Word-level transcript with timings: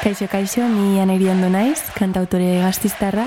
Kaixo, 0.00 0.24
kaixo, 0.32 0.64
ni 0.64 0.96
aneri 0.96 1.26
ondo 1.28 1.50
naiz, 1.52 1.82
kantautore 1.92 2.62
gaztiztarra, 2.62 3.26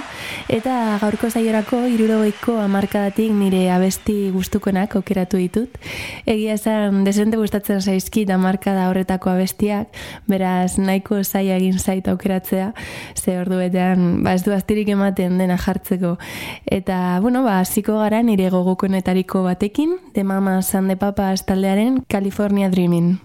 eta 0.50 0.98
gaurko 1.04 1.30
zaiorako 1.30 1.84
irurogeiko 1.86 2.56
amarkadatik 2.64 3.30
nire 3.30 3.68
abesti 3.70 4.32
gustukonak 4.34 4.96
okeratu 4.98 5.38
ditut. 5.38 5.78
Egia 6.26 6.58
esan, 6.58 7.04
desente 7.06 7.38
gustatzen 7.38 7.78
zaizkit 7.78 8.34
amarkada 8.34 8.88
horretako 8.90 9.36
abestiak, 9.36 9.94
beraz 10.26 10.80
nahiko 10.82 11.22
zaia 11.22 11.62
egin 11.62 11.78
zait 11.78 12.10
aukeratzea, 12.10 12.72
ze 13.14 13.38
ordu 13.38 13.62
betean, 13.62 14.24
ba, 14.26 14.34
ez 14.34 14.42
du 14.42 14.58
astirik 14.58 14.90
ematen 14.98 15.38
dena 15.38 15.60
jartzeko. 15.62 16.18
Eta, 16.66 17.20
bueno, 17.22 17.46
ba, 17.46 17.62
ziko 17.66 18.02
gara 18.02 18.26
nire 18.26 18.50
gogokonetariko 18.50 19.46
batekin, 19.46 20.00
de 20.18 20.26
mama 20.26 20.64
san 20.64 20.90
de 20.90 20.98
papa 20.98 21.36
taldearen 21.38 22.02
California 22.10 22.74
Dreaming. 22.74 23.20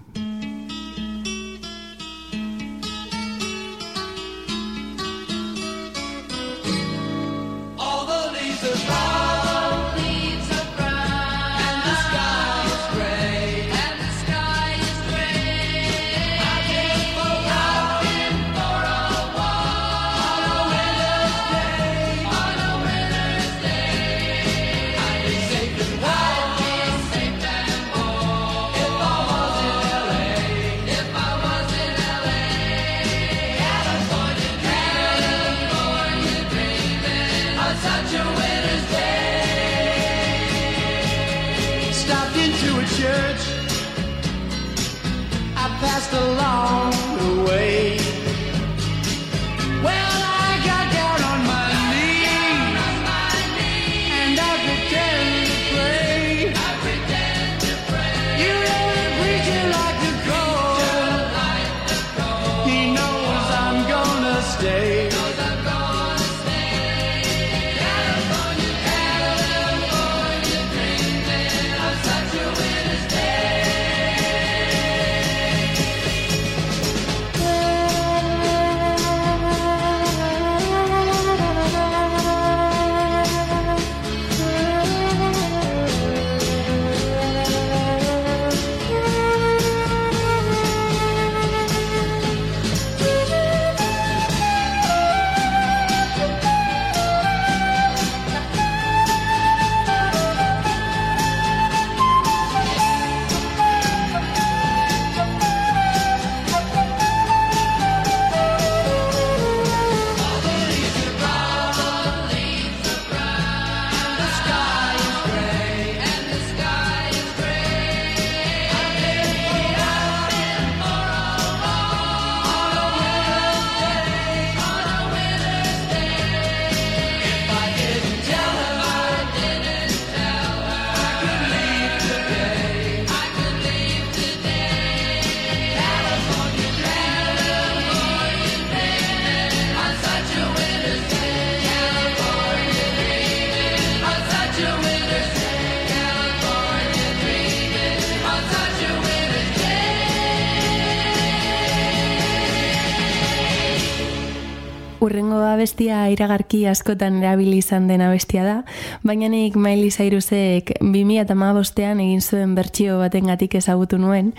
Abestia 155.59 156.05
iragarki 156.13 156.61
askotan 156.71 157.19
erabili 157.19 157.59
izan 157.59 157.89
den 157.91 158.03
abestia 158.05 158.45
da, 158.47 158.57
baina 159.03 159.27
nik 159.33 159.57
Miley 159.59 159.91
Cyrusek 159.91 160.71
2015ean 160.79 162.03
egin 162.05 162.23
zuen 162.23 162.55
bertsio 162.55 163.01
batengatik 163.03 163.57
ezagutu 163.59 163.99
nuen 163.99 164.31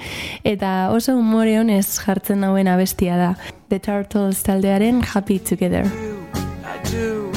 eta 0.48 0.92
oso 0.96 1.18
umore 1.20 1.58
honez 1.60 2.00
jartzen 2.00 2.46
dauen 2.46 2.72
abestia 2.72 3.18
da. 3.20 3.34
The 3.70 3.80
Turtles 3.80 4.44
taldearen 4.48 5.04
Happy 5.04 5.40
Together. 5.40 5.84
I 5.84 6.80
do, 6.88 7.32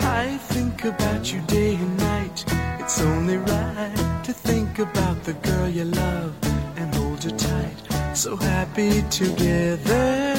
I 0.00 0.38
think 0.48 0.84
about 0.84 1.30
you 1.32 1.42
day 1.46 1.76
and 1.76 1.98
night. 1.98 2.44
It's 2.80 3.02
only 3.02 3.36
right 3.36 4.24
to 4.24 4.32
think 4.32 4.78
about 4.78 5.22
the 5.24 5.34
girl 5.44 5.68
you 5.68 5.84
love 5.84 6.32
and 6.78 6.94
hold 6.94 7.22
you 7.22 7.36
tight. 7.36 8.16
So 8.16 8.36
happy 8.36 9.02
together. 9.10 10.35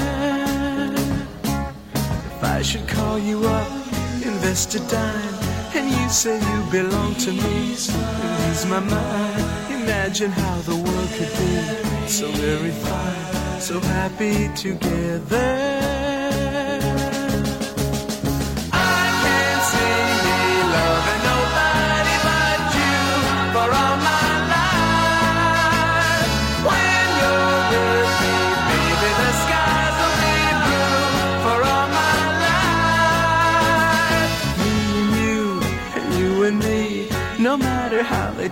I 2.58 2.64
should 2.64 2.88
call 2.88 3.20
you 3.20 3.46
up, 3.46 3.72
invest 4.26 4.74
a 4.74 4.80
dime, 4.90 5.36
and 5.76 5.92
you 5.92 6.10
say 6.10 6.40
you 6.40 6.72
belong 6.72 7.14
to 7.18 7.32
me, 7.32 7.70
lose 7.70 8.66
my 8.66 8.80
mind. 8.80 9.46
Imagine 9.84 10.32
how 10.32 10.58
the 10.62 10.76
world 10.76 11.10
could 11.18 11.32
be 11.38 12.08
so 12.08 12.28
very 12.32 12.72
fine, 12.72 13.62
so 13.62 13.80
happy 13.80 14.50
together. 14.56 15.97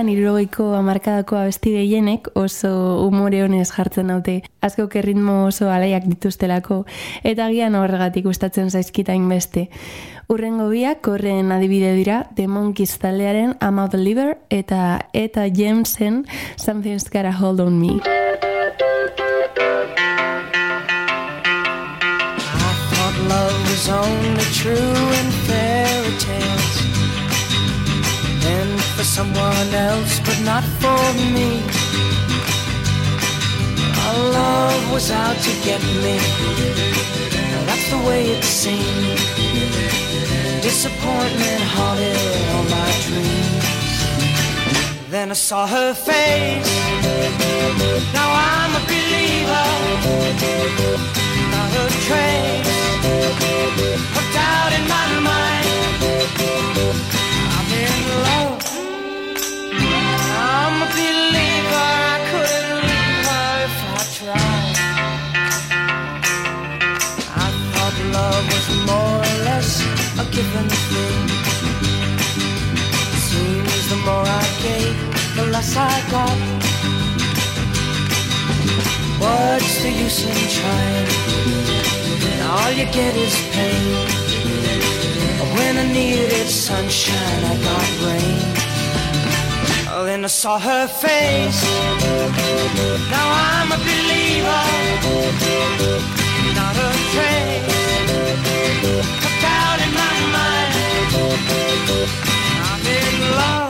Zen, 0.00 0.08
irurogeiko 0.08 0.70
amarkadako 0.78 1.36
abesti 1.36 1.74
gehienek 1.74 2.30
oso 2.40 2.70
umore 3.04 3.42
honez 3.44 3.66
jartzen 3.68 4.08
daute. 4.08 4.38
Asko 4.64 4.88
ritmo 5.04 5.44
oso 5.48 5.68
alaiak 5.68 6.06
dituztelako, 6.08 6.86
eta 7.22 7.50
gian 7.52 7.74
horregatik 7.74 8.24
gustatzen 8.24 8.70
zaizkitain 8.70 9.28
beste. 9.28 9.68
Urrengo 10.26 10.70
biak, 10.70 11.02
korren 11.02 11.52
adibide 11.52 11.92
dira, 11.94 12.24
The 12.34 12.48
Monkeys 12.48 12.96
taldearen 12.98 13.58
I'm 13.60 13.78
a 13.78 13.88
Believer, 13.88 14.38
eta 14.48 15.00
eta 15.12 15.48
Jamesen 15.52 16.24
Something's 16.56 17.10
Gotta 17.10 17.32
Hold 17.32 17.60
On 17.60 17.78
Me. 17.78 18.00
I 18.00 18.38
thought 22.88 23.16
love 23.28 23.60
was 23.68 23.88
only 23.90 24.44
true 24.54 25.12
in 25.20 25.30
fairy 25.44 25.69
for 29.00 29.06
someone 29.06 29.72
else, 29.72 30.20
but 30.26 30.38
not 30.44 30.64
for 30.82 31.02
me. 31.34 31.50
Our 34.04 34.18
love 34.38 34.92
was 34.92 35.10
out 35.10 35.36
to 35.46 35.52
get 35.64 35.80
me. 36.04 36.16
That's 37.66 37.86
the 37.92 38.00
way 38.08 38.22
it 38.36 38.44
seemed. 38.44 39.20
Disappointment 40.60 41.62
haunted 41.74 42.18
all 42.52 42.66
my 42.78 42.90
dreams. 43.06 43.64
Then 45.08 45.30
I 45.30 45.38
saw 45.48 45.66
her 45.66 45.94
face. 45.94 46.72
Now 48.16 48.28
I'm 48.52 48.72
a 48.80 48.82
believer. 48.92 49.68
Not 51.54 51.72
a 51.84 51.86
trace 52.06 52.68
of 54.18 54.24
doubt 54.36 54.72
in 54.78 54.84
my 54.94 55.06
mind. 55.30 55.69
Less 75.70 75.76
I 75.76 76.10
got. 76.10 76.38
What's 79.20 79.82
the 79.82 79.90
use 79.90 80.24
in 80.24 80.48
trying? 80.56 81.08
And 82.30 82.42
All 82.50 82.70
you 82.72 82.86
get 82.86 83.16
is 83.16 83.36
pain. 83.52 84.06
When 85.56 85.76
I 85.76 85.92
needed 85.92 86.48
sunshine, 86.48 87.44
I 87.44 87.56
got 87.68 87.88
rain. 88.06 88.40
Oh, 89.92 90.04
then 90.04 90.24
I 90.24 90.28
saw 90.28 90.58
her 90.58 90.86
face. 90.86 91.62
Now 93.10 93.26
I'm 93.48 93.72
a 93.72 93.78
believer, 93.88 94.64
not 96.54 96.76
a 96.76 96.90
trace 97.12 97.80
in 99.84 99.92
my 99.94 100.16
mind. 100.34 100.74
I'm 102.68 102.86
in 102.86 103.36
love. 103.36 103.69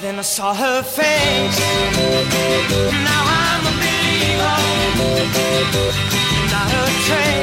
Then 0.00 0.18
I 0.18 0.22
saw 0.22 0.54
her 0.54 0.82
face. 0.82 1.58
Now 3.04 3.30
believer, 3.30 3.39
not 6.50 6.72
a 6.72 6.84
trace 7.06 7.40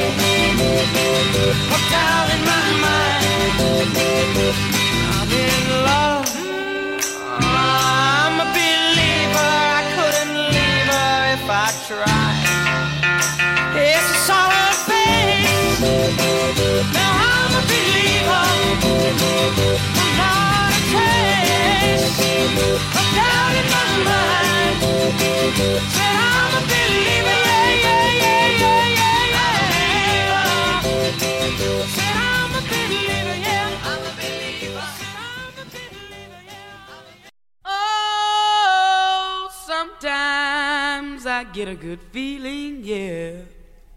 get 41.67 41.73
a 41.73 41.85
good 41.85 41.99
feeling, 42.13 42.81
yeah. 42.83 43.41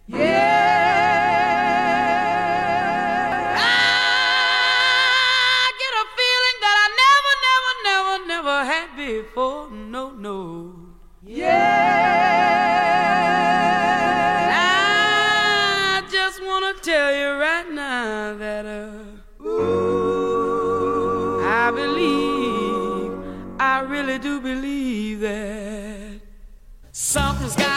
Yeah. 0.09 0.80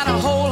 Got 0.05 0.15
a 0.15 0.21
hold 0.21 0.42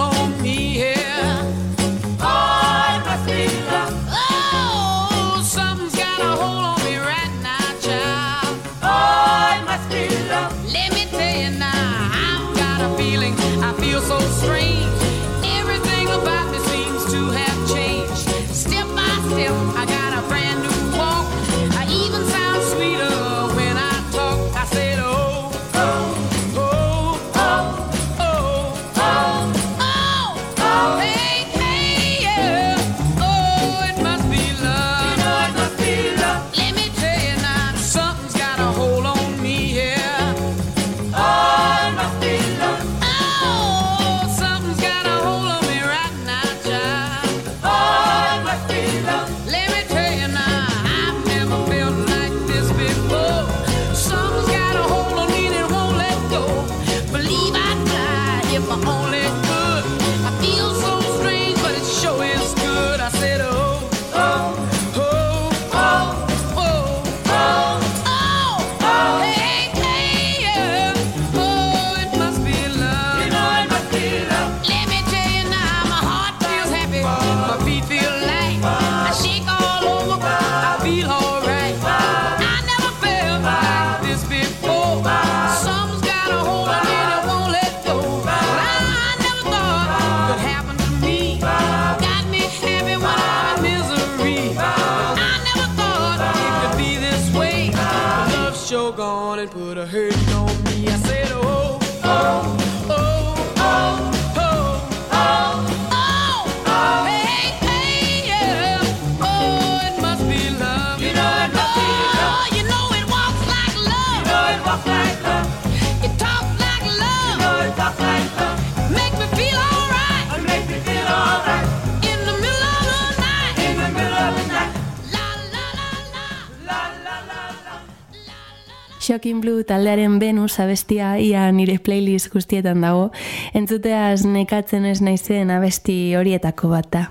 Shocking 129.12 129.42
Blue 129.42 129.66
taldearen 129.68 130.22
Venus 130.22 130.54
abestia 130.64 131.18
ia 131.20 131.44
nire 131.52 131.76
playlist 131.84 132.30
guztietan 132.32 132.80
dago, 132.80 133.10
entzuteaz 133.52 134.24
nekatzen 134.24 134.88
ez 134.88 135.02
naizen 135.04 135.52
abesti 135.52 135.98
horietako 136.16 136.72
bat 136.72 136.88
da. 136.96 137.10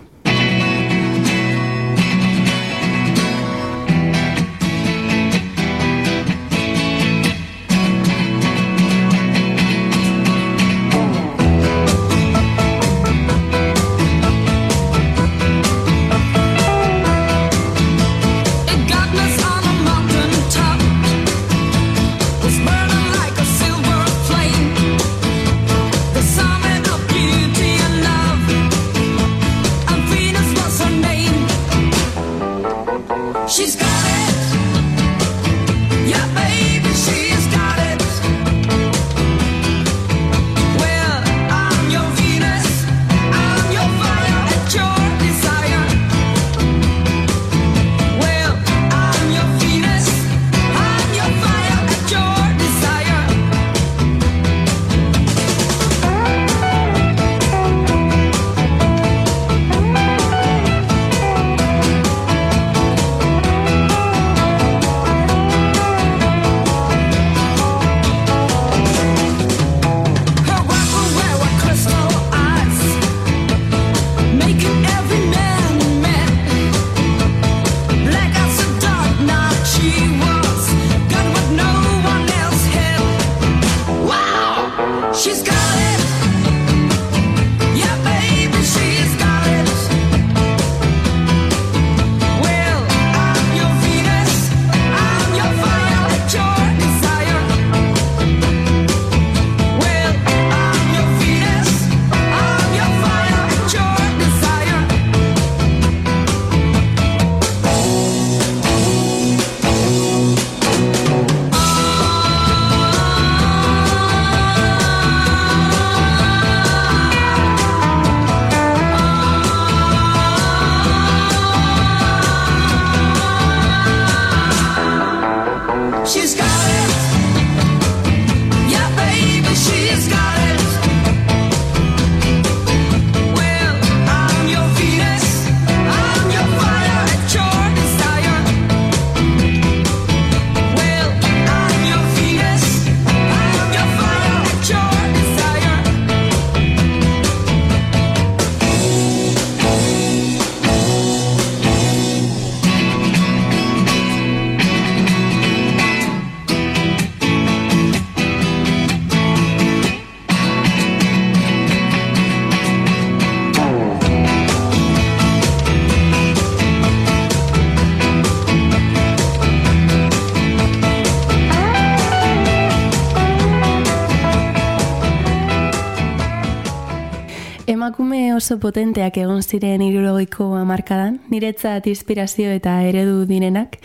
oso 178.40 178.56
potenteak 178.56 179.18
egon 179.20 179.42
ziren 179.44 179.82
irurogeiko 179.84 180.46
hamarkadan, 180.56 181.18
niretzat 181.28 181.84
inspirazio 181.92 182.54
eta 182.56 182.78
eredu 182.88 183.26
direnak, 183.28 183.76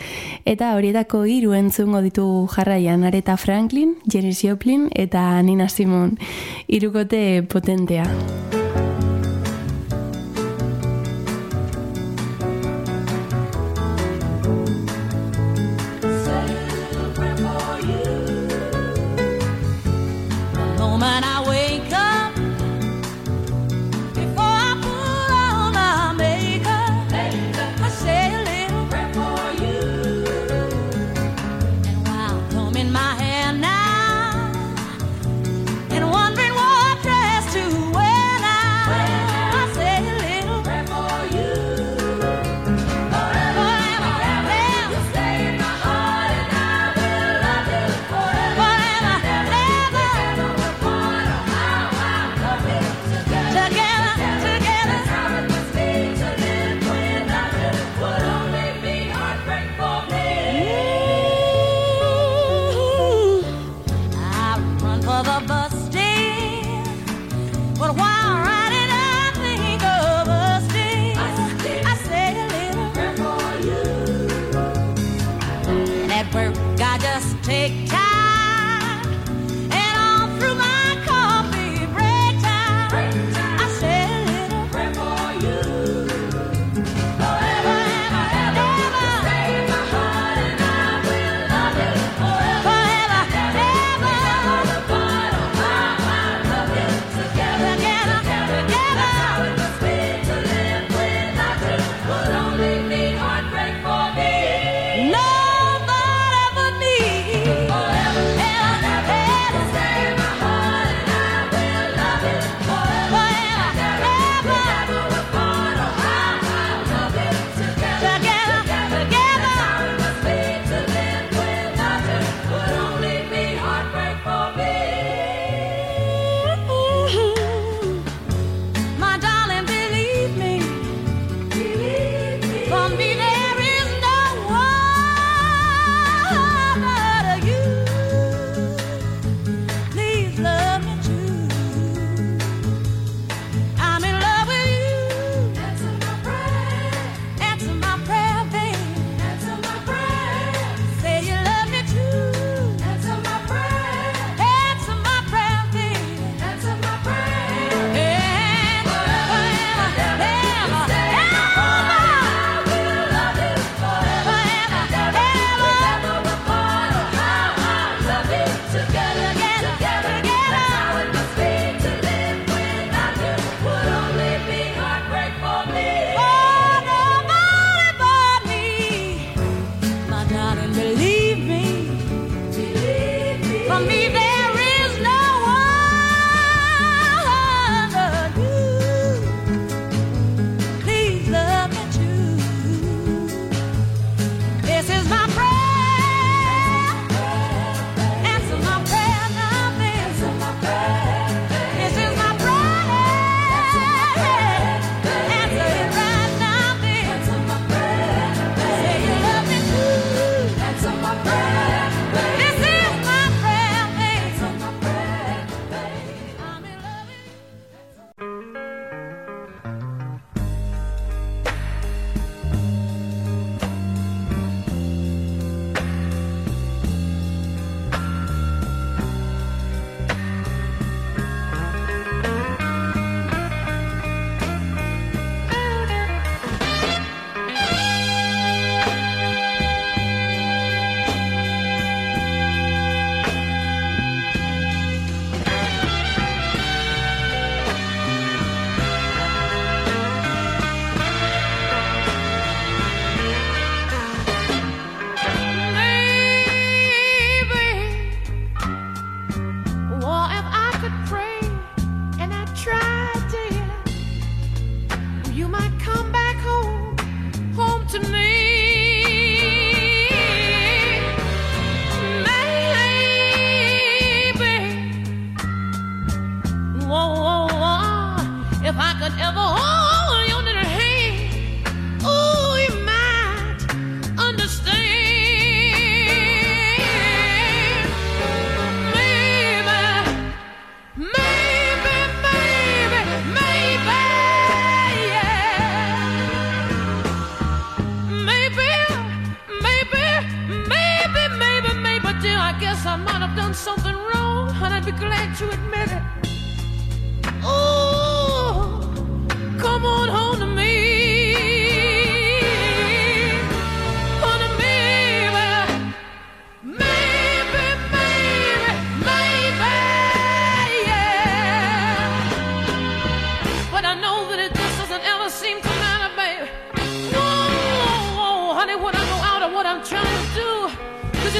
eta 0.48 0.72
horietako 0.78 1.26
hiru 1.28 1.52
entzungo 1.58 2.00
ditugu 2.06 2.46
jarraian 2.54 3.04
Areta 3.04 3.36
Franklin, 3.36 3.94
Jerry 4.08 4.32
Joplin 4.32 4.88
eta 4.96 5.28
Nina 5.44 5.68
Simon, 5.68 6.16
hirukote 6.72 7.44
potentea. 7.52 8.08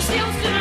seus 0.06 0.55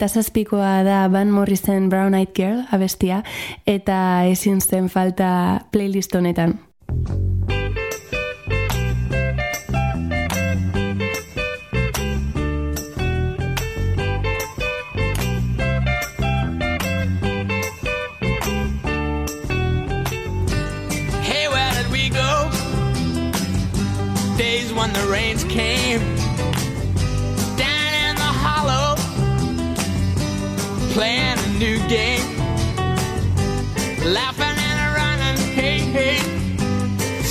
Irurogeita 0.00 0.22
zazpikoa 0.22 0.82
da 0.82 1.08
Van 1.12 1.30
Morrison 1.30 1.90
Brown 1.90 2.14
Eyed 2.14 2.32
Girl 2.32 2.62
abestia, 2.72 3.20
eta 3.68 4.24
ezin 4.24 4.62
zen 4.64 4.88
falta 4.88 5.66
playlist 5.72 6.14
honetan. 6.16 6.69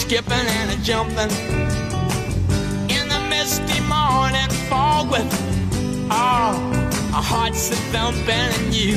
Skipping 0.10 0.34
and 0.34 0.72
a 0.72 0.76
jumping 0.78 1.30
in 2.89 3.08
the 3.10 3.19
misty 3.30 3.80
morning 3.82 4.50
fog 4.67 5.12
with 5.12 5.22
oh, 6.10 6.15
all 6.17 6.56
our 7.13 7.22
hearts 7.22 7.69
a 7.69 7.76
thumping 7.93 8.30
and 8.30 8.74
you, 8.74 8.95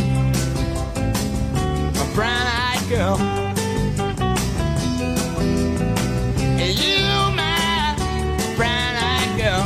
a 2.01 2.15
brown-eyed 2.15 2.89
girl. 2.89 3.19
You, 6.81 7.05
my 7.37 7.95
brown-eyed 8.57 9.37
girl. 9.37 9.65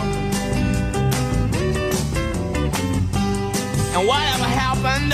And 3.95 4.09
whatever 4.09 4.49
happened 4.65 5.13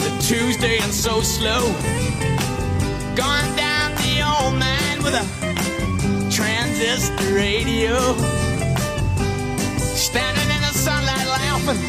to 0.00 0.26
Tuesday 0.26 0.78
and 0.78 0.94
so 0.94 1.20
slow? 1.20 1.60
Gone 3.14 3.44
the 3.44 3.51
a 5.14 5.22
transistor 6.30 7.34
radio. 7.34 7.96
Standing 9.78 10.50
in 10.50 10.60
the 10.60 10.72
sunlight 10.72 11.26
laughing, 11.26 11.80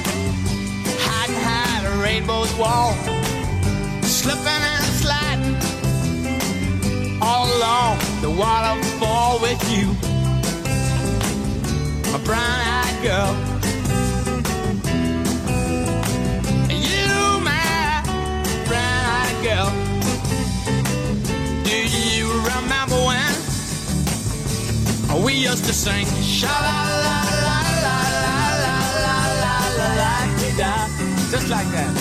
hiding 0.99 1.35
behind 1.35 1.87
a 1.87 1.89
rainbow's 2.01 2.53
wall. 2.55 2.93
Slipping 4.01 4.47
and 4.47 4.85
sliding 5.01 5.55
all 7.21 7.47
along 7.57 7.97
the 8.21 8.29
waterfall 8.29 9.39
with 9.39 9.61
you, 9.71 9.87
my 12.11 12.19
brown-eyed 12.23 13.01
girl. 13.01 13.35
You, 16.69 17.39
my 17.39 18.03
brown-eyed 18.67 19.43
girl. 19.43 19.82
We 25.23 25.33
used 25.33 25.63
to 25.65 25.73
sing 25.73 26.05
sha 26.21 26.47
la 26.47 26.79
la 27.05 27.17
la 27.45 27.57
la 27.83 27.97
la 28.23 28.37
la 28.63 28.77
la 29.03 29.17
la 29.43 29.55
la 29.79 29.91
la 29.99 30.13
da 30.57 30.73
just 31.31 31.49
like 31.49 31.69
that. 31.71 31.95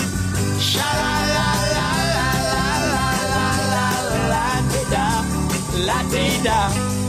Sha 0.60 0.88
la 1.00 1.14
la 1.36 1.48
la 1.74 1.88
la 2.16 2.28
la 2.52 2.66
la 2.92 3.06
la 3.32 3.48
la 3.72 3.88
la 4.32 4.46
da 4.90 5.06
la 5.86 5.98
da. 6.44 7.01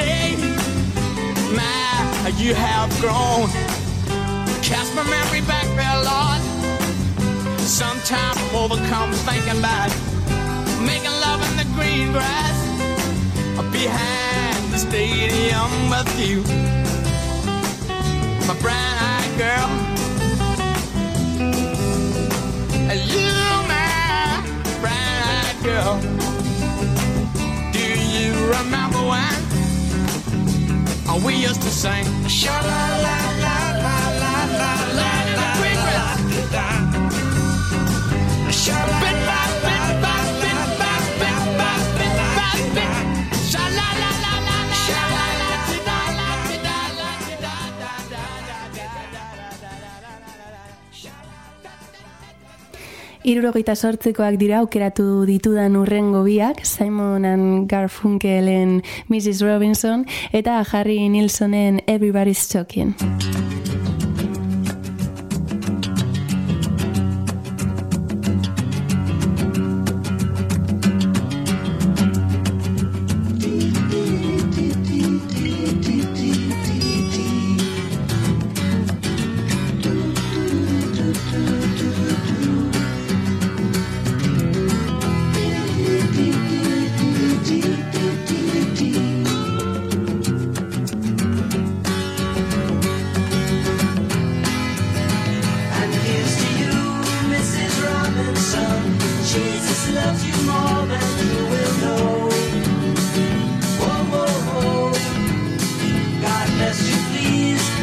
Day. 0.00 0.36
My, 1.54 2.32
you 2.36 2.54
have 2.54 2.90
grown. 3.00 3.48
Cast 4.62 4.94
my 4.94 5.04
memory 5.04 5.42
back 5.42 5.66
there, 5.78 5.98
Lord. 6.10 6.40
Sometimes 7.60 8.36
I'm 8.38 8.54
overcome 8.56 9.12
thinking 9.28 9.58
about 9.58 9.90
making 10.84 11.14
love 11.26 11.40
in 11.48 11.54
the 11.56 11.66
green 11.76 12.12
grass 12.12 12.58
behind 13.72 14.72
the 14.72 14.78
stadium 14.78 15.70
with 15.90 16.10
you, 16.18 16.42
my 18.48 18.54
brown-eyed 18.60 19.34
girl. 19.38 19.68
You, 23.14 23.32
my 23.68 24.42
brown-eyed 24.80 25.58
girl. 25.62 26.00
Do 27.72 27.86
you 28.14 28.32
remember 28.56 28.98
when 28.98 29.49
we 31.24 31.34
used 31.34 31.62
to 31.62 31.70
sing. 31.70 32.04
Sha 32.28 32.52
la 32.60 32.84
la 33.04 33.18
la 33.44 33.56
la 33.84 33.96
la 34.22 34.36
la 34.60 34.74
la 34.98 34.98
la 34.98 35.12
la 35.38 35.50
la. 36.52 36.68
Sha 38.50 38.74
la 38.74 38.86
la 38.86 38.90
la 38.90 38.90
la 38.90 38.99
Irurogeita 53.20 53.74
sortzekoak 53.76 54.38
dira 54.40 54.62
aukeratu 54.62 55.26
ditudan 55.28 55.76
urrengo 55.76 56.22
biak, 56.24 56.64
Simon 56.64 57.26
and 57.28 57.68
Garfunkelen 57.68 58.80
Mrs. 59.12 59.44
Robinson 59.44 60.06
eta 60.32 60.64
Harry 60.72 61.08
Nilsonen 61.08 61.82
Everybody's 61.86 62.48
Talking. 62.48 62.94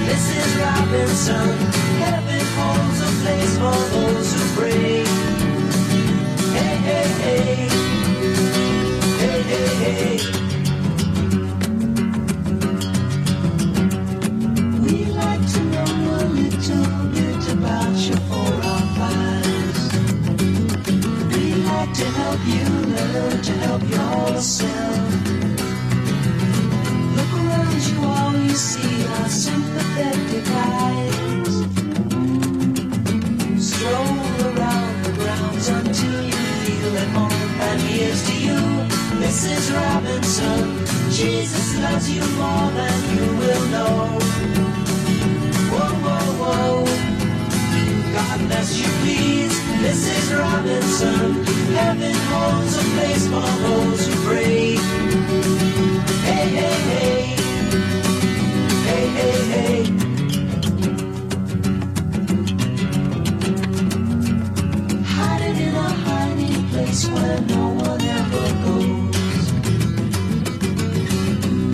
Mrs. 0.08 0.50
Robinson. 0.64 1.48
Heaven 2.04 2.46
holds 2.58 3.00
a 3.02 3.12
place 3.22 3.54
for 3.58 3.80
those 3.94 4.30
who 4.34 4.42
pray. 4.56 5.04
Hey, 6.58 6.76
hey, 6.88 7.08
hey. 7.24 7.70
Hey, 9.22 9.42
hey, 9.52 9.68
hey. 9.84 10.18
We 14.84 14.96
like 15.22 15.44
to 15.54 15.60
know 15.74 15.92
a 16.16 16.26
little 16.40 16.88
bit 17.16 17.44
about 17.56 17.96
your 18.08 18.22
forefathers. 18.30 19.82
We 21.32 21.44
like 21.72 21.94
to 22.02 22.06
help 22.22 22.42
you 22.56 22.66
learn 22.96 23.42
to 23.42 23.54
help 23.66 23.84
yourself. 23.90 25.07
Mrs. 39.28 39.76
Robinson. 39.76 40.86
Jesus 41.12 41.80
loves 41.80 42.10
you 42.10 42.22
more 42.38 42.72
than 42.72 42.98
you 43.16 43.26
will 43.38 43.66
know. 43.68 44.20
Whoa, 45.72 45.94
whoa, 46.06 46.28
whoa. 46.42 46.86
God 48.14 48.40
bless 48.48 48.80
you, 48.80 48.88
please, 49.04 49.54
Mrs. 49.84 50.40
Robinson. 50.40 51.44
Heaven 51.76 52.16
holds 52.32 52.78
a 52.78 52.84
place 52.96 53.28
for 53.28 53.50
those 53.68 54.08
who 54.08 54.14
pray. 54.28 54.76
Hey, 56.28 56.48
hey, 56.60 56.80
hey. 56.92 57.36
Hey, 58.88 59.08
hey, 59.18 59.84
hey. 59.84 60.07
Where 67.10 67.42
no 67.42 67.64
one 67.88 68.02
ever 68.02 68.48
goes. 68.66 69.46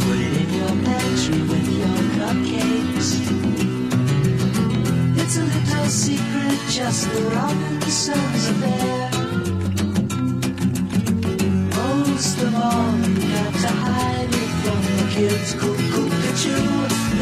Put 0.03 0.17
it 0.25 0.33
in 0.41 0.49
your 0.59 0.75
pantry 0.87 1.41
with 1.51 1.67
your 1.81 1.99
cupcakes. 2.17 3.09
It's 5.21 5.37
a 5.37 5.45
little 5.53 5.89
secret, 6.03 6.59
just 6.69 7.11
the 7.13 7.21
Robinsons 7.35 8.43
affair. 8.53 9.09
Most 11.77 12.37
of 12.41 12.55
all, 12.55 12.91
you 13.05 13.15
got 13.35 13.53
to 13.63 13.71
hide 13.85 14.33
it 14.43 14.51
from 14.63 14.79
the 14.97 15.05
kids. 15.13 15.73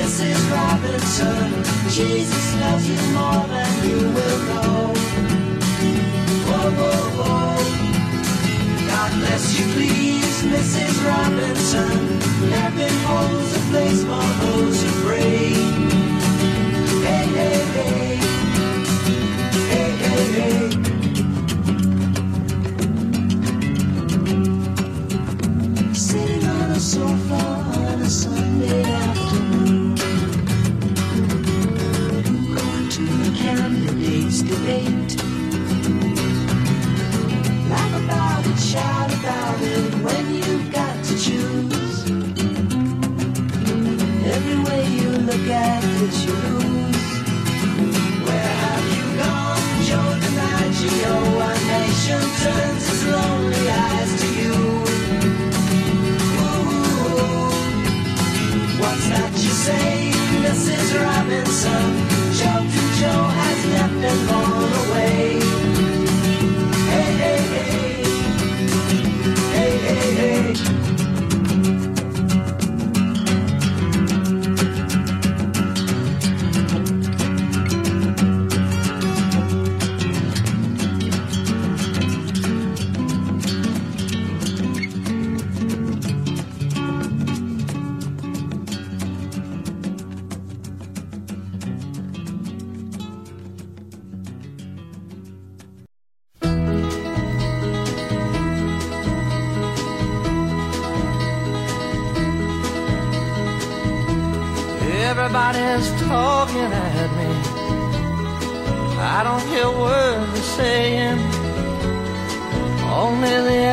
Mrs. 0.01 0.51
Robinson. 0.51 1.63
Jesus 1.89 2.55
loves 2.59 2.89
you 2.89 2.95
more 3.13 3.47
than 3.47 3.89
you 3.89 3.97
will 4.09 4.39
know. 4.49 4.90
unless 9.23 9.59
you 9.59 9.65
please, 9.73 10.43
Mrs. 10.43 11.05
Robinson. 11.05 11.60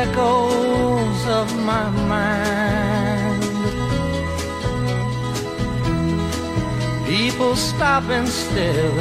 Echoes 0.03 1.21
of 1.39 1.47
my 1.71 1.87
mind. 2.13 3.43
People 7.05 7.53
stopping 7.55 8.27
still. 8.27 8.99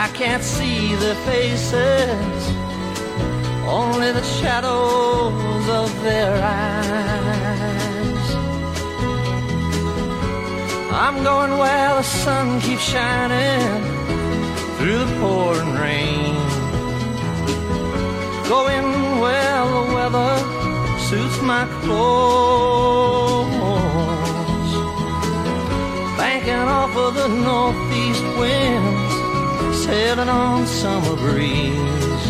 I 0.00 0.06
can't 0.20 0.42
see 0.42 0.94
their 1.02 1.18
faces, 1.30 2.40
only 3.80 4.10
the 4.18 4.26
shadows 4.38 5.64
of 5.82 5.88
their 6.06 6.32
eyes. 6.62 8.26
I'm 11.04 11.16
going 11.30 11.52
where 11.62 11.90
the 12.00 12.06
sun 12.24 12.60
keeps 12.60 12.86
shining 12.94 13.82
through 14.76 14.98
the 15.04 15.10
pouring 15.20 15.74
rain. 15.74 16.27
Going 18.48 19.20
where 19.20 19.64
the 19.74 19.82
weather 19.94 20.34
suits 21.08 21.38
my 21.42 21.64
clothes. 21.82 23.48
Banking 26.16 26.66
off 26.78 26.96
of 26.96 27.14
the 27.14 27.28
northeast 27.28 28.24
winds, 28.38 29.14
sailing 29.84 30.30
on 30.30 30.66
summer 30.66 31.16
breeze. 31.16 32.26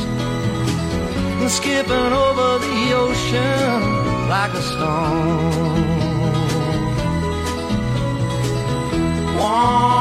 And 1.40 1.50
skipping 1.50 2.12
over 2.26 2.58
the 2.66 2.92
ocean 2.94 4.28
like 4.28 4.52
a 4.54 4.62
stone. 4.62 5.98
I'm 9.40 9.98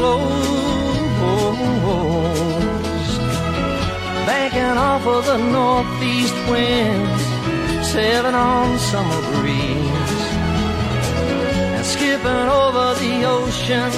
suits 0.00 1.20
my. 1.20 2.20
Banking 4.26 4.76
off 4.88 5.06
of 5.06 5.26
the 5.26 5.38
northeast 5.56 6.38
winds, 6.50 7.22
sailing 7.92 8.34
on 8.34 8.78
summer 8.78 9.20
breeze. 9.32 10.22
And 11.76 11.84
skipping 11.84 12.48
over 12.62 12.86
the 13.02 13.14
ocean 13.38 13.92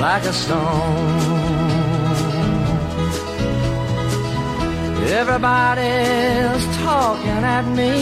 like 0.00 0.24
a 0.24 0.32
stone. 0.32 1.44
Everybody's 5.20 6.64
talking 6.78 7.42
at 7.58 7.66
me. 7.78 7.92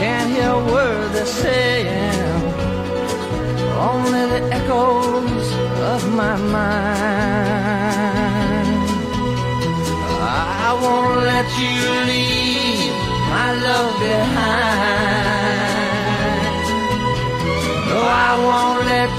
Can't 0.00 0.30
hear 0.34 0.50
a 0.50 0.64
word 0.72 1.12
they're 1.12 1.26
saying. 1.26 2.21
Only 4.12 4.28
the 4.40 4.44
echoes 4.52 5.46
of 5.94 6.00
my 6.14 6.36
mind. 6.36 6.62
I 10.20 10.70
won't 10.82 11.16
let 11.32 11.48
you 11.62 11.76
leave 12.12 12.92
my 13.32 13.50
love 13.66 13.92
behind. 14.04 15.32
No, 17.88 17.98
I 18.04 18.32
won't 18.46 18.80
let 18.92 19.10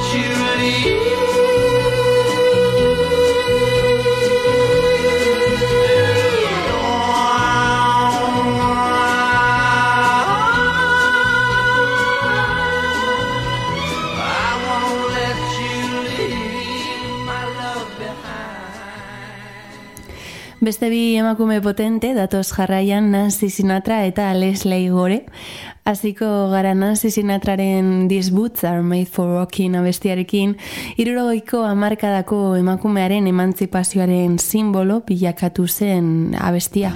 Beste 20.63 20.87
bi 20.87 21.17
emakume 21.19 21.57
potente, 21.59 22.13
datoz 22.15 22.53
jarraian 22.55 23.09
Nancy 23.11 23.49
Sinatra 23.51 23.97
eta 24.07 24.29
Leslie 24.31 24.87
Gore. 24.93 25.25
Hasiko 25.83 26.29
gara 26.53 26.71
Nancy 26.73 27.11
Sinatraren 27.11 28.07
These 28.07 28.31
Boots 28.31 28.63
are 28.63 28.81
made 28.81 29.09
for 29.11 29.27
walking 29.27 29.75
abestiarekin, 29.75 30.55
irurogeiko 30.95 31.65
hamarkadako 31.67 32.55
emakumearen 32.61 33.27
emantzipazioaren 33.27 34.39
simbolo 34.39 35.01
bilakatu 35.03 35.67
zen 35.67 36.31
abestia. 36.39 36.95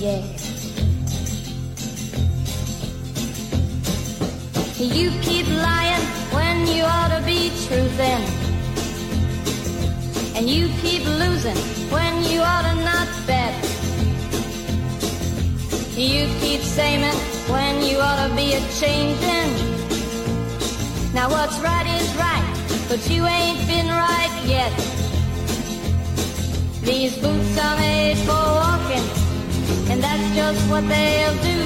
Yeah. 0.00 0.22
You 4.78 5.10
keep 5.22 5.48
lying 5.48 6.04
when 6.30 6.68
you 6.68 6.84
ought 6.84 7.10
to 7.18 7.20
be 7.26 7.50
truthing. 7.66 8.22
And 10.36 10.48
you 10.48 10.68
keep 10.80 11.04
losing 11.04 11.56
when 11.90 12.22
you 12.30 12.40
ought 12.42 12.62
to 12.62 12.74
not 12.84 13.08
bet. 13.26 13.54
You 15.96 16.28
keep 16.38 16.60
saying 16.60 17.02
when 17.50 17.82
you 17.82 17.98
ought 17.98 18.28
to 18.28 18.34
be 18.36 18.54
a 18.54 18.60
changing. 18.78 19.50
Now 21.12 21.28
what's 21.28 21.58
right 21.58 21.86
is 22.00 22.14
right, 22.14 22.86
but 22.88 23.00
you 23.10 23.26
ain't 23.26 23.66
been 23.66 23.88
right 23.88 24.42
yet. 24.46 24.72
These 26.82 27.16
boots 27.18 27.58
are 27.58 27.76
made 27.76 28.18
for 28.18 28.44
walking, 28.62 29.27
and 29.90 30.02
that's 30.02 30.34
just 30.34 30.70
what 30.70 30.86
they'll 30.88 31.42
do. 31.42 31.60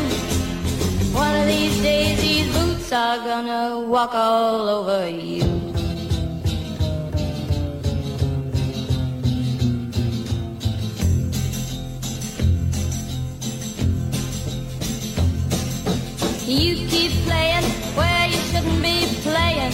One 1.15 1.35
of 1.41 1.47
these 1.47 1.81
days, 1.83 2.21
these 2.21 2.57
boots 2.57 2.93
are 2.93 3.19
gonna 3.19 3.81
walk 3.81 4.15
all 4.15 4.69
over 4.69 5.09
you. 5.09 5.45
You 16.47 16.87
keep 16.89 17.13
playing 17.25 17.65
where 17.97 18.27
you 18.27 18.41
shouldn't 18.51 18.83
be 18.83 19.07
playing. 19.23 19.73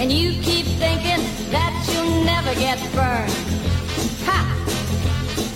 And 0.00 0.12
you 0.12 0.32
keep 0.42 0.66
thinking 0.66 1.22
that 1.50 1.72
you'll 1.90 2.24
never 2.24 2.54
get 2.54 2.78
burned. 2.92 3.53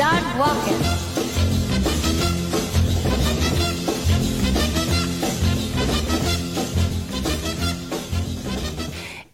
Start 0.00 0.24
walking. 0.38 0.80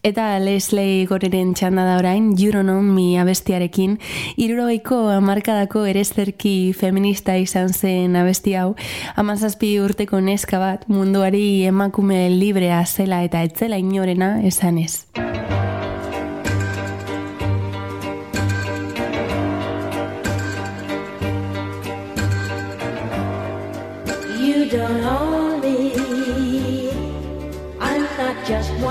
Eta 0.03 0.25
Leslie 0.43 1.05
Goreren 1.07 1.53
txanda 1.55 1.85
da 1.87 1.95
orain, 2.01 2.35
Me 2.83 3.17
abestiarekin, 3.17 3.97
irurogeiko 4.35 5.07
amarkadako 5.07 5.85
erezerki 5.85 6.73
feminista 6.73 7.37
izan 7.37 7.69
zen 7.71 8.17
abesti 8.17 8.55
hau, 8.55 8.75
amazazpi 9.15 9.79
urteko 9.79 10.19
neska 10.19 10.59
bat 10.59 10.83
munduari 10.89 11.63
emakume 11.63 12.27
librea 12.29 12.85
zela 12.85 13.23
eta 13.23 13.41
etzela 13.41 13.77
inorena 13.77 14.41
esanez. 14.43 15.05
You 15.15 15.56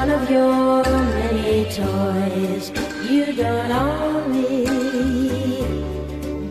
one 0.06 0.22
of 0.22 0.30
your 0.30 0.84
many 0.84 1.64
toys. 1.64 2.70
You 3.10 3.32
don't 3.32 3.72
own 3.72 4.32
me. 4.32 4.64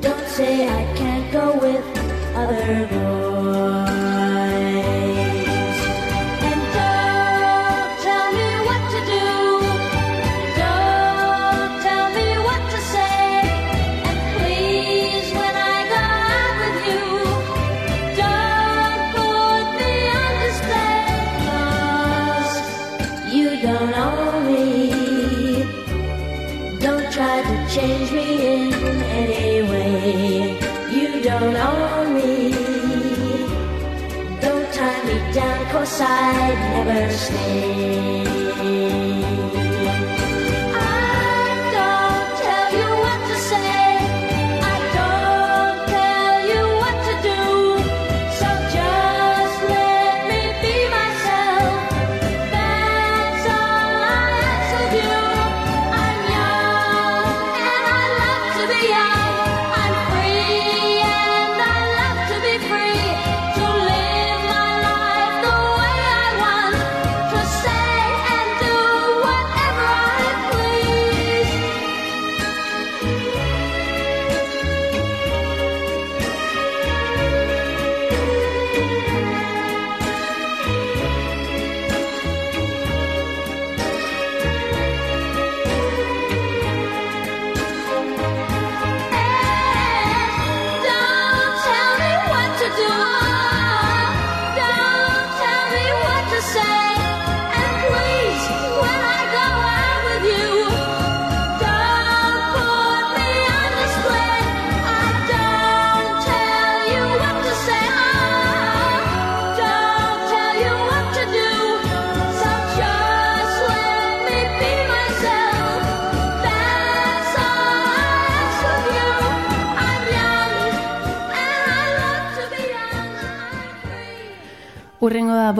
Don't 0.01 0.28
say 0.28 0.68
I 0.68 0.84
can't 0.97 1.32
go 1.32 1.58
with 1.60 1.86
other 2.36 2.88
boys. 2.88 3.24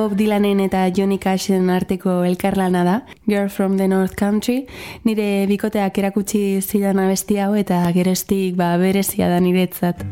Bob 0.06 0.20
Dylanen 0.20 0.60
eta 0.62 0.84
Johnny 0.94 1.16
Cashen 1.18 1.72
arteko 1.74 2.20
elkarlana 2.28 2.84
da, 2.86 2.94
Girl 3.26 3.48
from 3.50 3.76
the 3.76 3.88
North 3.88 4.14
Country, 4.16 4.68
nire 5.02 5.48
bikoteak 5.50 5.98
erakutsi 5.98 6.62
zidan 6.62 7.00
abesti 7.02 7.40
hau 7.42 7.56
eta 7.58 7.80
geroztik 7.96 8.54
ba, 8.54 8.76
berezia 8.78 9.32
da 9.32 9.40
niretzat. 9.42 10.06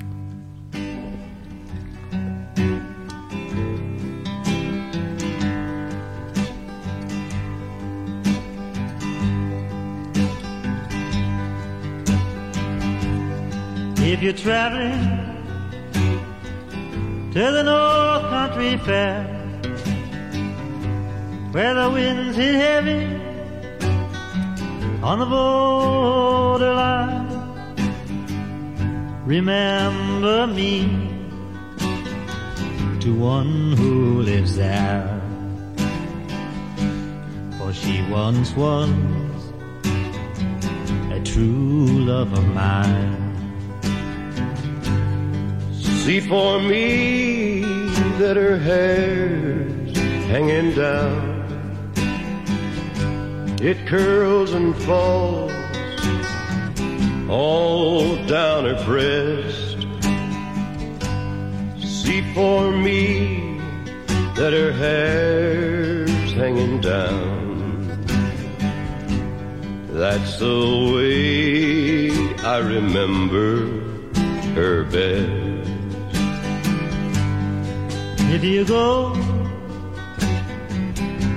If 14.01 14.23
you're 14.23 14.33
traveling 14.33 14.97
to 17.33 17.39
the 17.51 17.61
North 17.61 18.25
Country 18.33 18.77
Fair, 18.77 19.32
where 21.53 21.75
the 21.75 21.89
winds 21.91 22.35
hit 22.35 22.55
heavy 22.55 23.05
on 25.03 25.19
the 25.19 25.25
borderline, 25.27 27.27
remember 29.23 30.47
me 30.47 31.11
to 33.01 33.13
one 33.13 33.73
who 33.73 34.23
lives 34.23 34.55
there. 34.55 35.21
For 37.59 37.71
she 37.71 38.01
once 38.09 38.55
was 38.55 38.89
a 41.11 41.21
true 41.23 41.85
love 41.85 42.33
of 42.33 42.47
mine. 42.47 43.19
See 45.83 46.19
for 46.19 46.59
me 46.59 47.61
that 48.17 48.37
her 48.37 48.57
hair's 48.57 49.95
hanging 50.25 50.73
down. 50.73 51.32
It 53.65 53.87
curls 53.87 54.51
and 54.51 54.75
falls 54.75 55.53
all 57.29 58.17
down 58.25 58.65
her 58.65 58.83
breast. 58.83 59.87
See 61.79 62.21
for 62.33 62.71
me 62.71 63.61
that 64.35 64.51
her 64.51 64.73
hair's 64.73 66.33
hanging 66.33 66.81
down. 66.81 68.03
That's 69.91 70.39
the 70.39 70.59
way 70.93 72.11
I 72.43 72.57
remember 72.57 73.67
her 74.55 74.83
best. 74.83 75.69
If 78.29 78.43
you 78.43 78.65
go 78.65 79.22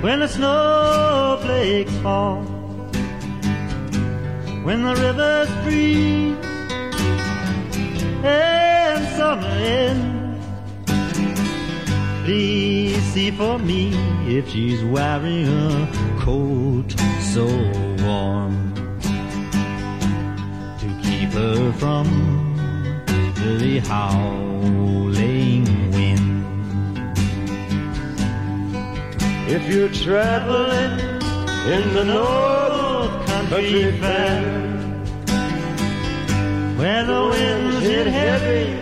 when 0.01 0.19
the 0.19 0.27
snowflakes 0.27 1.95
fall, 1.97 2.43
when 4.63 4.83
the 4.83 4.95
rivers 4.95 5.49
freeze 5.63 6.37
and 8.23 9.07
summer 9.17 9.47
ends, 9.47 10.45
please 12.23 13.01
see 13.13 13.31
for 13.31 13.57
me 13.57 13.91
if 14.27 14.49
she's 14.49 14.83
wearing 14.83 15.47
a 15.47 16.17
coat 16.19 16.93
so 17.33 17.45
warm 18.03 18.73
to 20.79 20.87
keep 21.01 21.29
her 21.31 21.71
from 21.73 22.05
the 23.35 23.79
howling 23.79 25.16
If 29.49 29.73
you're 29.73 29.87
traveling 29.87 30.99
in 31.71 31.93
the 31.93 32.03
northern 32.03 33.25
country 33.27 33.97
fair, 33.97 34.43
where 36.75 37.05
the 37.05 37.27
winds 37.31 37.79
hit 37.79 38.07
heavy 38.07 38.81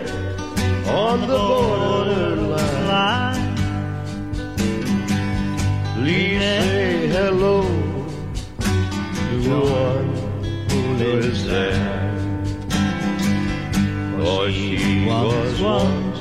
on 0.90 1.20
the 1.20 1.38
borderline, 1.38 2.66
please 5.94 6.40
say 6.40 7.06
hello 7.14 7.62
to 9.42 9.60
one 9.60 10.08
who 10.68 10.80
lives 11.04 11.46
there. 11.46 12.10
For 14.18 14.50
she 14.50 15.06
was 15.06 15.60
once 15.62 16.18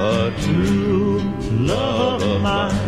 a 0.00 0.32
true 0.42 1.20
love 1.52 2.22
of 2.24 2.40
mine. 2.42 2.85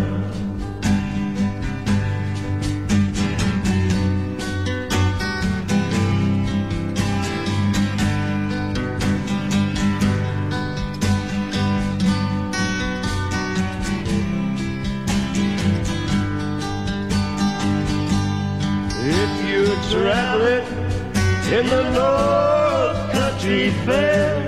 In 21.53 21.67
the 21.67 21.83
North 21.91 23.11
Country 23.11 23.71
Fair, 23.87 24.48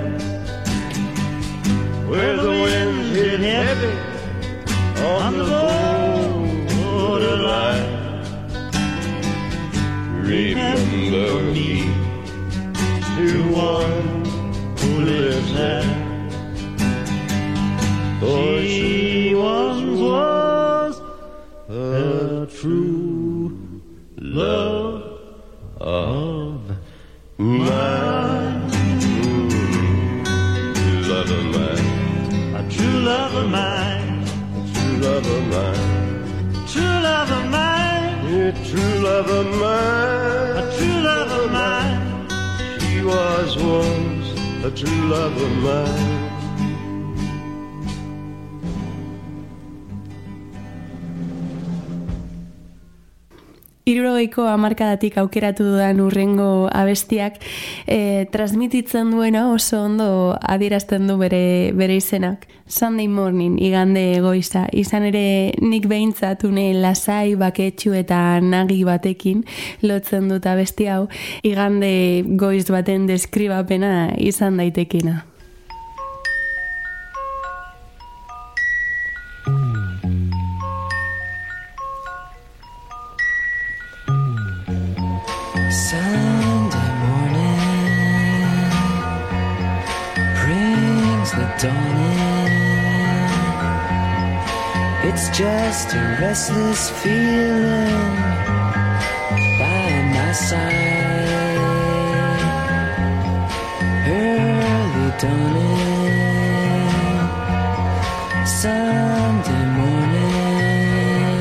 a 44.63 44.69
true 44.69 45.09
love 45.09 45.41
of 45.41 45.51
mine. 45.63 46.10
Irurogeiko 53.91 54.45
hamarkadatik 54.47 55.17
aukeratu 55.19 55.65
dudan 55.67 55.99
urrengo 55.99 56.69
abestiak 56.71 57.39
e, 57.87 58.25
transmititzen 58.31 59.11
duena 59.11 59.49
oso 59.51 59.81
ondo 59.83 60.07
adierazten 60.39 61.09
du 61.09 61.17
bere, 61.19 61.43
bere 61.75 61.97
izenak. 61.99 62.47
Sunday 62.71 63.09
morning, 63.11 63.57
igande 63.59 64.21
goiza. 64.23 64.67
Izan 64.71 65.09
ere 65.09 65.23
nik 65.59 65.89
behintzat 65.91 66.45
une 66.47 66.69
lasai 66.79 67.35
baketxu 67.35 67.91
eta 67.99 68.39
nagi 68.39 68.85
batekin 68.87 69.43
lotzen 69.83 70.31
dut 70.31 70.47
abesti 70.47 70.87
hau, 70.87 71.09
igande 71.43 71.91
goiz 72.39 72.69
baten 72.71 73.09
deskribapena 73.11 74.13
izan 74.31 74.61
daitekina. 74.61 75.30
Just 95.71 95.93
a 95.93 96.03
restless 96.19 96.89
feeling 97.01 98.15
by 99.61 99.83
my 100.15 100.31
side. 100.33 101.59
Early 104.05 105.09
dawning, 105.21 106.09
Sunday 108.45 109.65
morning. 109.79 111.39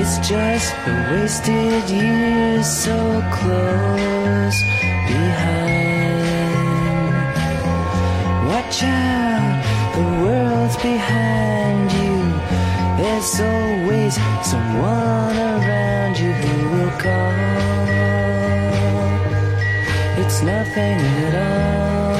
It's 0.00 0.16
just 0.26 0.68
the 0.86 0.94
wasted 1.10 1.84
years 1.90 2.68
so 2.84 2.98
close 3.36 4.58
behind. 5.10 5.76
Watch 8.48 8.78
out, 8.82 9.56
the 9.94 10.04
world's 10.24 10.76
behind. 10.78 11.55
There's 13.26 13.40
always 13.40 14.14
someone 14.44 15.36
around 15.36 16.16
you 16.16 16.32
who 16.32 16.70
will 16.70 16.90
call. 16.90 17.32
It's 20.22 20.42
nothing 20.42 21.00
at 21.26 21.34
all. 21.34 22.14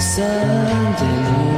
Sunday 0.00 1.51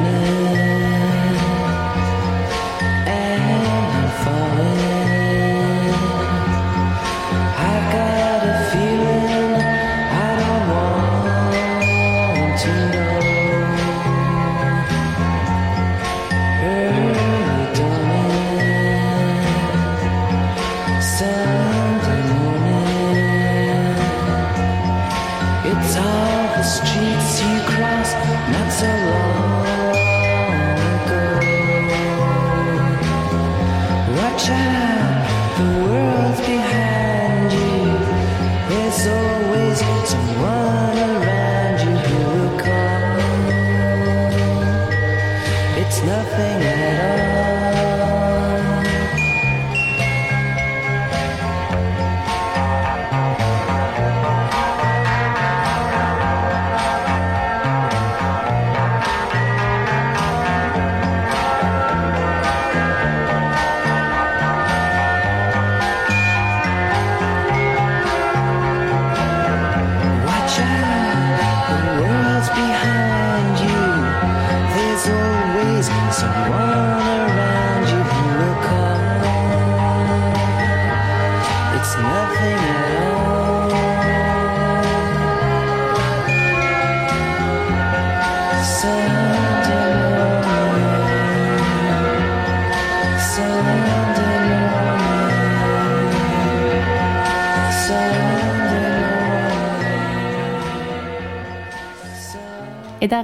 streets 26.65 27.43
you 27.43 27.61
cross 27.61 27.84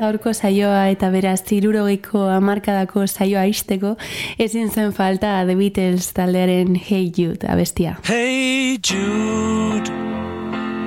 gaurko 0.01 0.32
saioa 0.32 0.88
eta 0.94 1.11
beraz 1.12 1.42
zirurogeiko 1.44 2.24
hamarkadako 2.32 3.05
saioa 3.07 3.44
isteko 3.51 3.96
ezin 4.40 4.70
zen 4.70 4.94
falta 4.96 5.32
The 5.44 5.57
Beatles 5.59 6.12
taldearen 6.16 6.76
Hey 6.76 7.11
Jude 7.16 7.48
abestia. 7.48 7.98
Hey 8.09 8.78
Jude, 8.78 9.90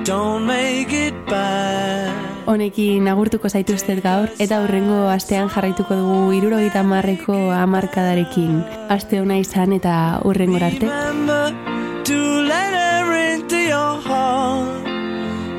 don't 0.04 0.46
make 0.46 0.90
it 0.92 1.14
bad. 1.30 2.10
Honekin 2.50 3.06
agurtuko 3.08 3.48
zaituztet 3.48 4.02
gaur 4.04 4.28
eta 4.42 4.58
hurrengo 4.64 5.06
astean 5.08 5.48
jarraituko 5.48 5.96
dugu 5.96 6.34
irurogeita 6.40 6.82
marreko 6.82 7.38
hamarkadarekin. 7.54 8.58
Aste 8.92 9.22
ona 9.22 9.38
izan 9.38 9.72
eta 9.78 10.20
hurrengora 10.24 10.72
arte. 10.72 10.90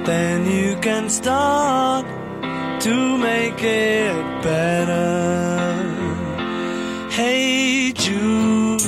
Then 0.05 0.45
you 0.45 0.77
can 0.81 1.09
start 1.09 2.24
to 2.85 3.17
make 3.17 3.63
it 3.63 4.43
better. 4.43 5.87
Hey 7.09 7.91
Jude, 7.93 8.83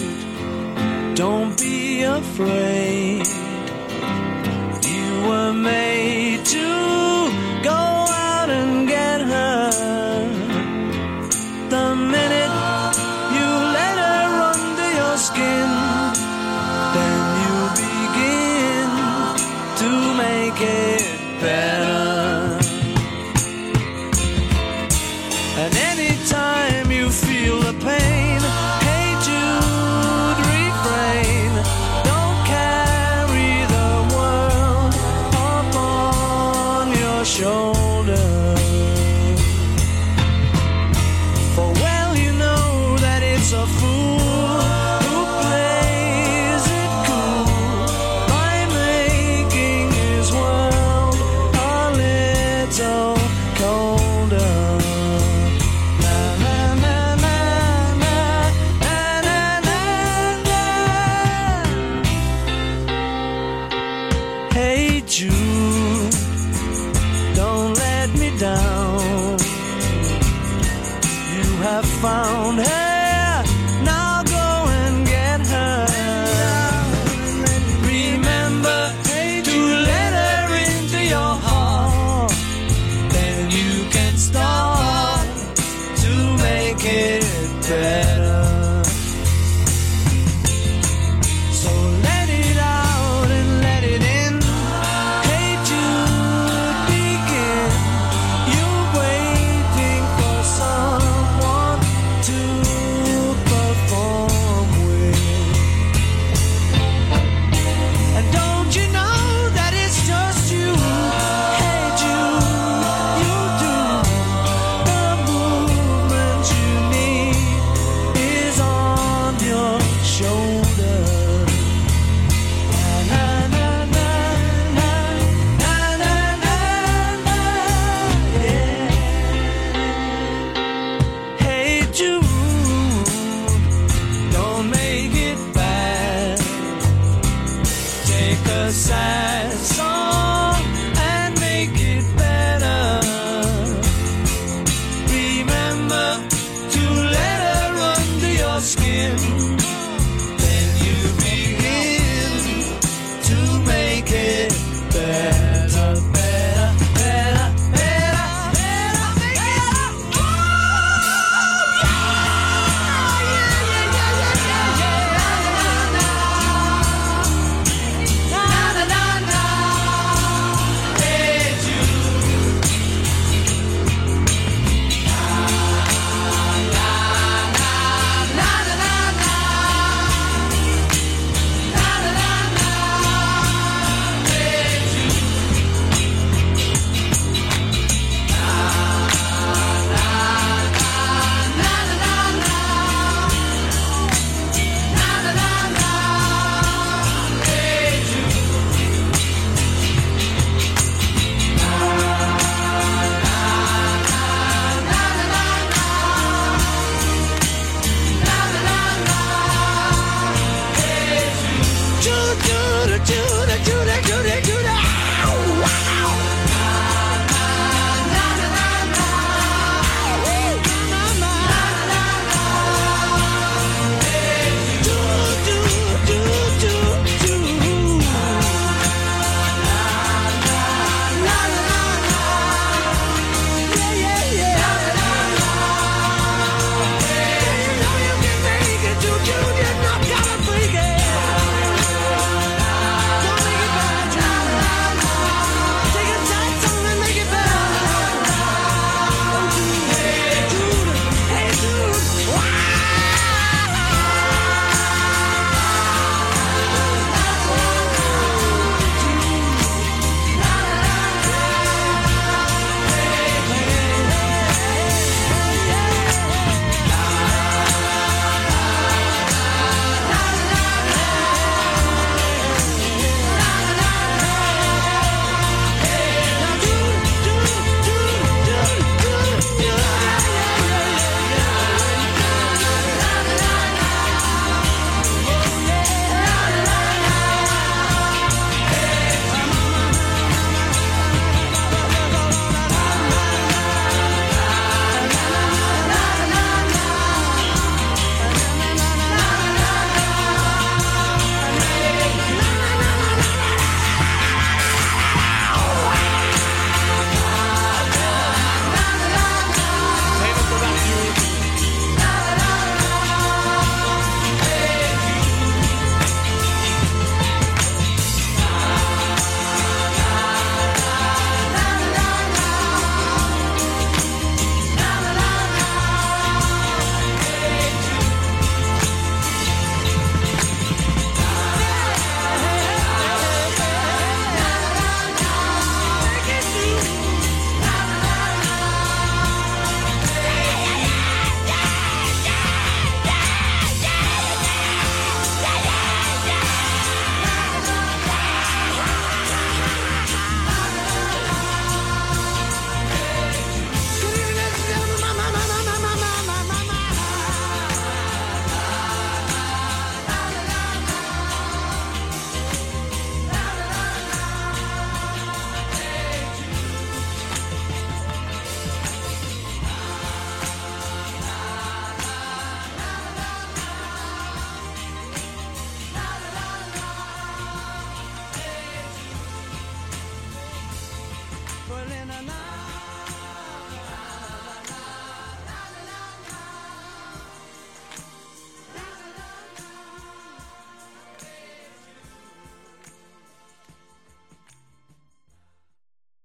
don't 1.16 1.60
be 1.60 2.04
afraid. 2.04 3.17